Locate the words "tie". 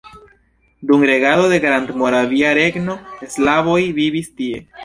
4.41-4.69